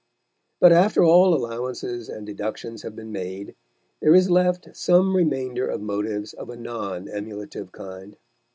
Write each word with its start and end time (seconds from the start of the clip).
But 0.59 0.71
after 0.71 1.03
all 1.03 1.35
allowances 1.35 2.09
and 2.09 2.25
deductions 2.25 2.81
have 2.81 2.95
been 2.95 3.11
made, 3.11 3.53
there 3.99 4.15
is 4.15 4.31
left 4.31 4.69
some 4.75 5.15
remainder 5.15 5.67
of 5.67 5.79
motives 5.79 6.33
of 6.33 6.49
a 6.49 6.55
non 6.57 7.07
emulative 7.07 7.71
kind. 7.71 8.17